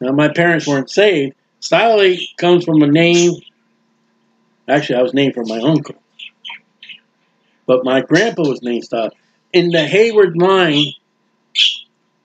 [0.00, 1.34] now my parents weren't saved.
[1.60, 3.32] Stiley comes from a name
[4.68, 5.94] Actually, I was named for my uncle.
[7.66, 8.84] But my grandpa was named.
[9.52, 10.86] In the Hayward line,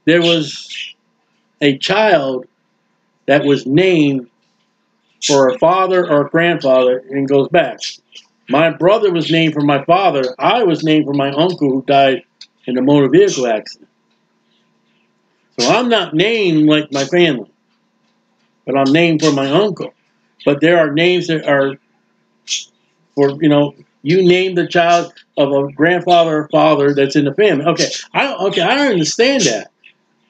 [0.06, 0.96] there was
[1.62, 2.46] a child
[3.28, 4.30] that was named
[5.24, 7.80] for a father or a grandfather and goes back.
[8.50, 10.24] My brother was named for my father.
[10.38, 12.24] I was named for my uncle who died
[12.66, 13.90] in a motor vehicle accident.
[15.60, 17.52] So I'm not named like my family,
[18.66, 19.94] but I'm named for my uncle.
[20.44, 21.76] But there are names that are
[23.16, 27.34] for you know you name the child of a grandfather or father that's in the
[27.34, 27.66] family.
[27.66, 29.72] Okay, I okay I understand that.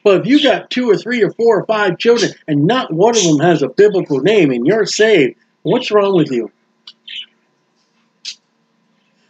[0.03, 3.15] But if you got two or three or four or five children and not one
[3.15, 6.51] of them has a biblical name and you're saved, what's wrong with you?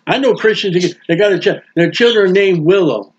[0.07, 3.13] I know Christians they got a child, their children named Willow.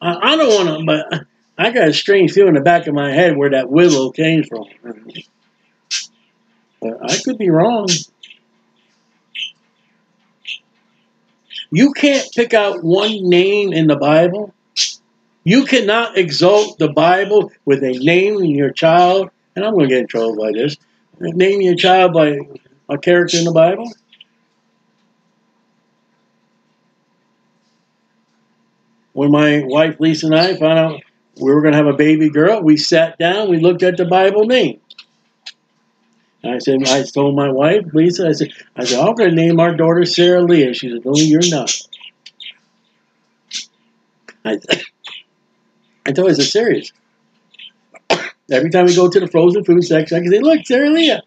[0.00, 1.26] I, I don't want to, but
[1.56, 4.44] I got a strange feeling in the back of my head where that Willow came
[4.44, 4.64] from.
[6.80, 7.88] But I could be wrong.
[11.70, 14.54] You can't pick out one name in the Bible.
[15.44, 19.94] You cannot exalt the Bible with a name in your child, and I'm going to
[19.94, 20.76] get in trouble by this.
[21.20, 22.38] Name your child by
[22.88, 23.90] a character in the Bible.
[29.12, 31.00] When my wife Lisa and I found out
[31.40, 34.04] we were going to have a baby girl, we sat down, we looked at the
[34.04, 34.80] Bible name.
[36.44, 39.58] I said, I told my wife, Lisa, I said, I said, I'm going to name
[39.58, 40.72] our daughter Sarah Leah.
[40.72, 41.74] She said, No, you're not.
[44.44, 44.58] I,
[46.06, 46.92] I told her, I said, serious.
[48.50, 51.22] Every time we go to the frozen food section, I can say, Look, Sarah Leah.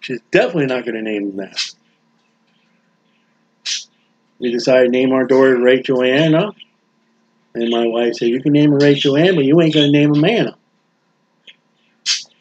[0.00, 1.58] She's definitely not going to name that.
[4.38, 6.52] We decided to name our daughter Rachel Anna.
[7.54, 9.98] And my wife said, You can name her Rachel Ann, but you ain't going to
[9.98, 10.56] name her Anna.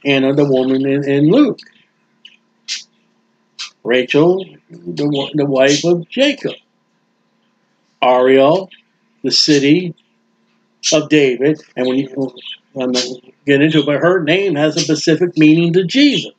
[0.06, 1.60] Anna, the woman in, Luke.
[3.84, 6.54] Rachel, the, the wife of Jacob.
[8.02, 8.70] Ariel,
[9.24, 9.96] the city
[10.92, 12.34] of David, and when you
[12.80, 12.92] I'm
[13.46, 16.34] get into it, but her name has a specific meaning to Jesus.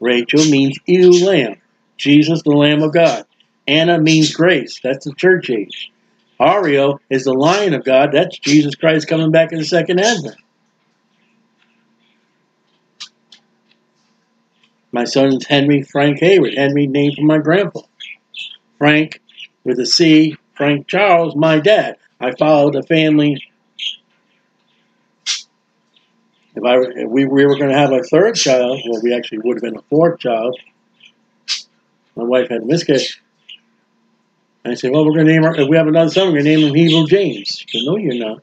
[0.00, 1.56] Rachel means ewe lamb.
[1.98, 3.26] Jesus, the Lamb of God.
[3.68, 4.80] Anna means grace.
[4.82, 5.92] That's the church age.
[6.40, 8.10] Ariel is the Lion of God.
[8.12, 10.36] That's Jesus Christ coming back in the second advent.
[14.92, 16.54] My son's Henry Frank Hayward.
[16.54, 17.80] Henry named for my grandpa.
[18.78, 19.20] Frank
[19.64, 20.36] with a C.
[20.56, 21.96] Frank Charles, my dad.
[22.20, 23.42] I followed the family.
[26.56, 29.38] If I if we, we were going to have a third child, well, we actually
[29.38, 30.58] would have been a fourth child.
[32.16, 33.22] My wife had a miscarriage.
[34.64, 36.44] I said, well, we're going to name her, if we have another son, we're going
[36.44, 37.64] to name him Hebrew James.
[37.66, 38.42] She said, no, you're not.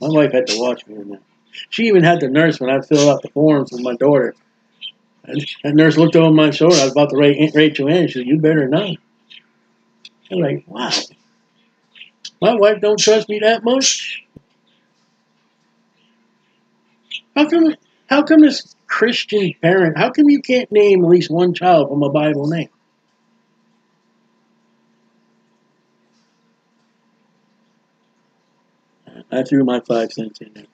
[0.00, 1.22] My wife had to watch me on that.
[1.70, 4.34] She even had the nurse when I filled out the forms with my daughter.
[5.24, 6.74] And that nurse looked over my shoulder.
[6.76, 8.08] I was about to write Rachel in.
[8.08, 8.96] She said, you better not.
[10.30, 10.90] I'm like, wow.
[12.40, 14.24] My wife don't trust me that much.
[17.36, 17.76] How come?
[18.08, 19.96] How come this Christian parent?
[19.96, 22.68] How come you can't name at least one child from a Bible name?
[29.32, 30.66] I threw my five cents in there.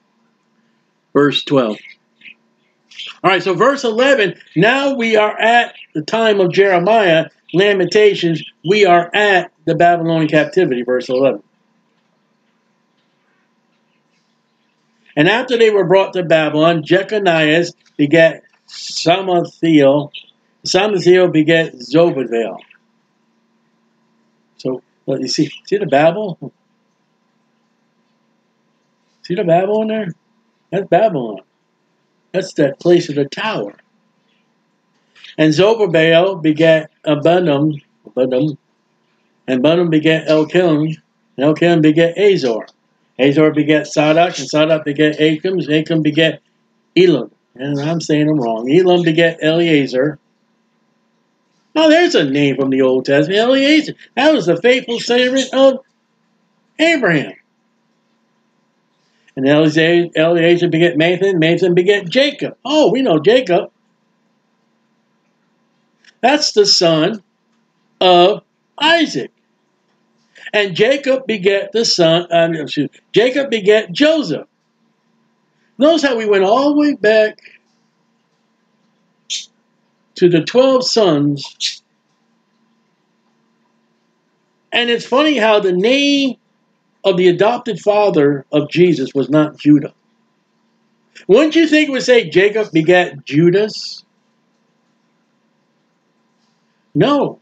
[1.13, 1.79] Verse 12.
[3.23, 4.35] All right, so verse 11.
[4.57, 8.43] Now we are at the time of Jeremiah, Lamentations.
[8.65, 11.43] We are at the Babylonian captivity, verse 11.
[15.17, 20.11] And after they were brought to Babylon, Jeconias begat Salathiel.
[20.65, 22.59] Salathiel begat Zorobabel.
[24.59, 26.53] So, well, you see, see the Babel?
[29.29, 30.15] See the Babylon there?
[30.73, 31.43] That's Babylon.
[32.33, 33.75] That's that place of the tower.
[35.37, 38.57] And Zorobabel begat Abunam, Abunam,
[39.47, 40.97] and Bunam begat Elkim,
[41.37, 42.69] and Elkim begat Azor.
[43.19, 46.41] Azor begat Sadoc, and Sadoc begat Achim, and Achim begat
[46.97, 47.31] Elam.
[47.55, 48.71] And I'm saying them wrong.
[48.71, 50.19] Elam begat Eleazar.
[51.77, 53.39] Oh, there's a name from the Old Testament.
[53.39, 53.93] Eleazar.
[54.17, 55.81] That was the faithful servant of
[56.79, 57.35] Abraham.
[59.39, 62.57] And Eleazar begat Matthan, Matthan begat Jacob.
[62.65, 63.71] Oh, we know Jacob.
[66.21, 67.23] That's the son
[68.01, 68.43] of
[68.77, 69.31] Isaac.
[70.53, 74.49] And Jacob begat the son, uh, excuse, Jacob begat Joseph.
[75.79, 77.39] Notice how we went all the way back
[80.17, 81.81] to the 12 sons.
[84.73, 86.39] And it's funny how the name
[87.09, 89.95] of the adopted father of Jesus was not Judah.
[91.27, 94.05] Wouldn't you think it would say Jacob begat Judas?
[96.95, 97.41] No.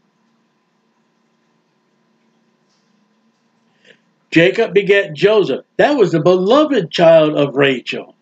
[4.31, 5.65] Jacob begat Joseph.
[5.77, 8.15] That was the beloved child of Rachel.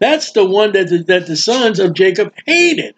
[0.00, 2.94] That's the one that the, that the sons of Jacob hated.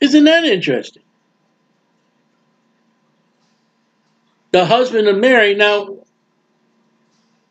[0.00, 1.02] Isn't that interesting?
[4.56, 5.54] The husband of Mary.
[5.54, 5.98] Now,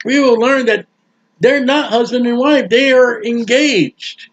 [0.04, 0.88] we will learn that
[1.40, 4.32] they're not husband and wife, they are engaged.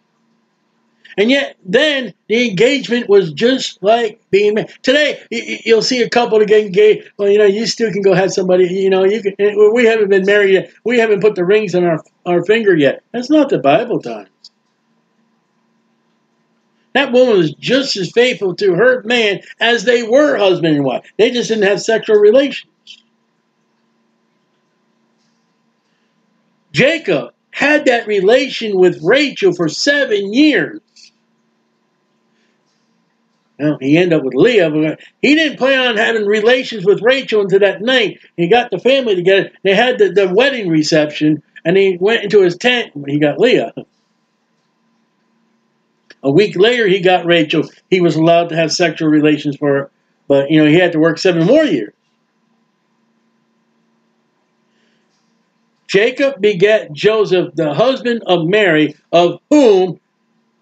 [1.18, 4.70] And yet, then the engagement was just like being married.
[4.80, 7.10] Today, you'll see a couple to get engaged.
[7.18, 8.64] Well, you know, you still can go have somebody.
[8.68, 9.34] You know, you can.
[9.74, 10.72] We haven't been married yet.
[10.82, 13.02] We haven't put the rings on our our finger yet.
[13.12, 14.30] That's not the Bible times.
[16.94, 21.10] That woman was just as faithful to her man as they were husband and wife.
[21.18, 22.70] They just didn't have sexual relations.
[26.72, 30.80] Jacob had that relation with Rachel for seven years.
[33.58, 37.60] Well, he ended up with Leah, he didn't plan on having relations with Rachel until
[37.60, 38.18] that night.
[38.36, 39.50] He got the family together.
[39.62, 42.92] They had the, the wedding reception, and he went into his tent.
[43.06, 43.72] He got Leah.
[46.22, 47.68] A week later, he got Rachel.
[47.90, 49.90] He was allowed to have sexual relations for her,
[50.28, 51.92] but you know he had to work seven more years.
[55.92, 60.00] Jacob begat Joseph, the husband of Mary, of whom,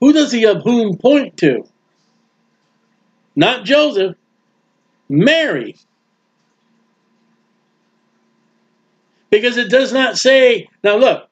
[0.01, 1.65] who does he of whom point to?
[3.37, 4.17] Not Joseph,
[5.09, 5.77] Mary.
[9.31, 11.30] Because it does not say, now look,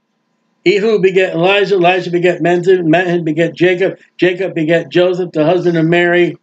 [0.76, 5.86] who begat Elijah, Elijah begat Menton, Menton begat Jacob, Jacob begat Joseph, the husband of
[5.86, 6.36] Mary,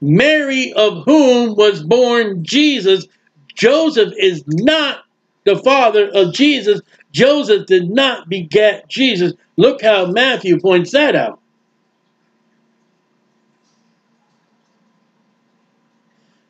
[0.00, 3.06] Mary of whom was born Jesus.
[3.54, 5.04] Joseph is not
[5.44, 6.80] the father of Jesus.
[7.12, 9.32] Joseph did not beget Jesus.
[9.56, 11.40] Look how Matthew points that out.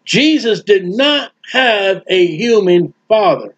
[0.04, 3.54] Jesus did not have a human father.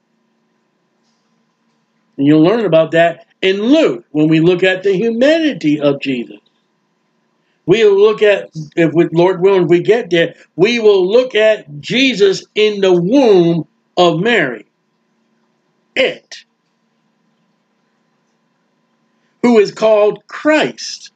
[2.16, 6.38] And you'll learn about that in Luke when we look at the humanity of Jesus.
[7.66, 12.44] We'll look at, if with Lord willing, we get there, we will look at Jesus
[12.54, 14.64] in the womb of Mary.
[15.94, 16.44] It.
[19.42, 21.12] Who is called Christ.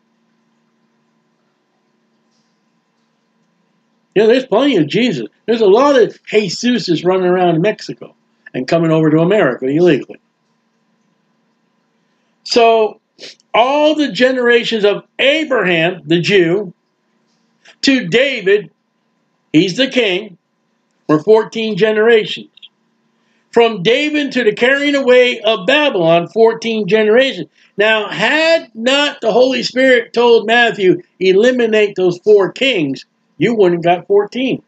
[4.15, 5.29] You know, there's plenty of Jesus.
[5.47, 8.15] There's a lot of Jesuses running around Mexico
[8.53, 10.21] and coming over to America illegally.
[12.53, 13.01] So,
[13.55, 16.75] all the generations of Abraham, the Jew,
[17.81, 18.71] to David,
[19.55, 20.37] he's the king,
[21.09, 22.51] were 14 generations.
[23.53, 27.49] From David to the carrying away of Babylon, 14 generations.
[27.79, 33.07] Now, had not the Holy Spirit told Matthew, eliminate those four kings,
[33.39, 34.63] you wouldn't have got 14.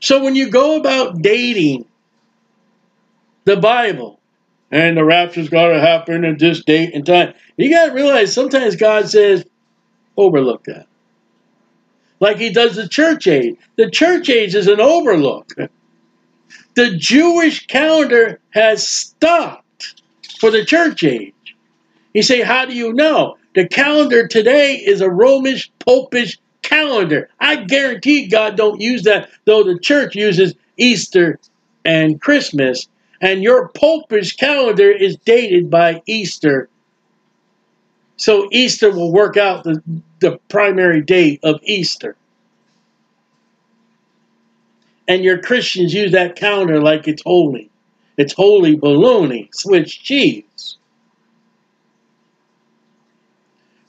[0.00, 1.84] So when you go about dating
[3.44, 4.20] the Bible,
[4.72, 8.32] and the rapture's got to happen at this date and time, you got to realize
[8.32, 9.44] sometimes God says,
[10.16, 10.86] overlook that.
[12.18, 13.56] Like he does the church age.
[13.76, 15.52] The church age is an overlook.
[16.74, 20.02] The Jewish calendar has stopped
[20.40, 21.34] for the church age.
[22.14, 23.36] You say, how do you know?
[23.54, 27.28] The calendar today is a Romish, Popish calendar.
[27.38, 31.38] I guarantee God don't use that, though the church uses Easter
[31.84, 32.88] and Christmas.
[33.22, 36.68] And your Popish calendar is dated by Easter.
[38.16, 39.82] So Easter will work out the,
[40.20, 42.16] the primary date of Easter.
[45.08, 47.70] And your Christians use that calendar like it's holy.
[48.18, 50.76] It's holy baloney, Swiss cheese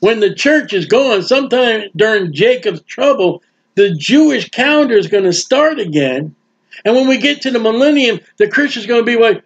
[0.04, 3.42] when the church is gone, sometime during Jacob's trouble,
[3.76, 6.36] the Jewish calendar is going to start again.
[6.86, 9.44] And when we get to the millennium, the Christian's going to be like,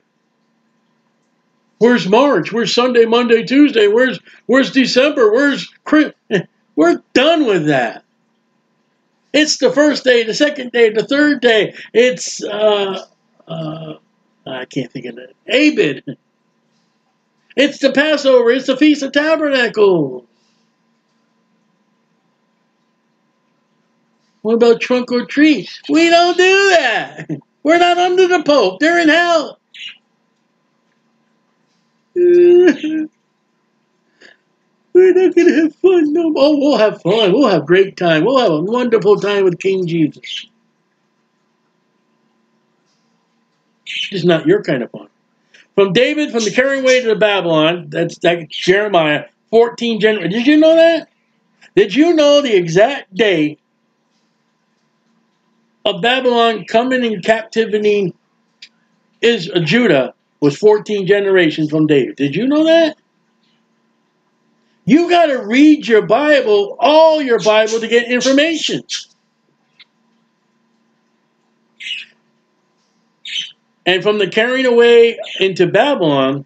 [1.80, 2.52] Where's March?
[2.52, 3.88] Where's Sunday, Monday, Tuesday?
[3.88, 5.32] Where's where's December?
[5.32, 6.12] Where's Chris?
[6.76, 8.04] We're done with that.
[9.34, 11.76] It's the first day, the second day, the third day.
[11.94, 13.06] It's uh,
[13.48, 13.94] uh,
[14.46, 15.36] I can't think of it.
[15.48, 16.18] Abib.
[17.56, 18.52] It's the Passover.
[18.52, 20.26] It's the Feast of Tabernacles.
[24.48, 25.70] What about trunk or treat?
[25.90, 27.30] We don't do that.
[27.64, 28.80] We're not under the Pope.
[28.80, 29.60] They're in hell.
[32.16, 33.10] We're
[34.94, 36.14] not going to have fun.
[36.14, 37.34] No, oh, we'll have fun.
[37.34, 38.24] We'll have a great time.
[38.24, 40.46] We'll have a wonderful time with King Jesus.
[44.10, 45.10] It's not your kind of fun.
[45.76, 48.18] From David, from the carrying away to the Babylon, that's
[48.48, 50.36] Jeremiah, 14 generations.
[50.36, 51.10] Did you know that?
[51.76, 53.60] Did you know the exact date
[55.88, 58.14] of Babylon coming in captivity
[59.22, 62.18] is uh, Judah was 14 generations from David.
[62.18, 62.98] Did you know that?
[64.84, 68.84] You got to read your Bible, all your Bible, to get information.
[73.86, 76.46] And from the carrying away into Babylon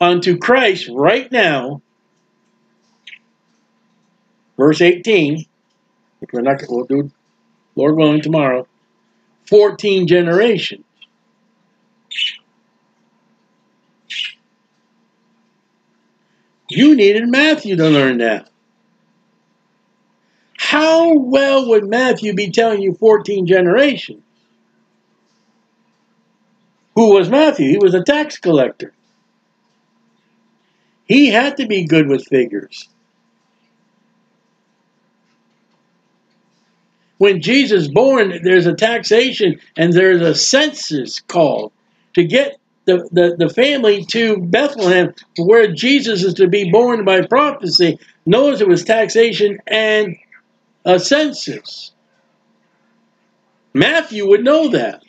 [0.00, 1.80] unto Christ right now,
[4.58, 5.46] verse 18,
[6.18, 7.10] which we're not, we'll do
[7.76, 8.66] Lord willing, tomorrow,
[9.48, 10.84] 14 generations.
[16.68, 18.48] You needed Matthew to learn that.
[20.56, 24.22] How well would Matthew be telling you 14 generations?
[26.94, 27.68] Who was Matthew?
[27.68, 28.92] He was a tax collector.
[31.06, 32.88] He had to be good with figures.
[37.18, 41.72] When Jesus born, there's a taxation and there's a census called
[42.14, 47.26] to get the, the, the family to Bethlehem, where Jesus is to be born by
[47.26, 47.98] prophecy.
[48.26, 50.16] Notice it was taxation and
[50.84, 51.92] a census.
[53.72, 55.02] Matthew would know that.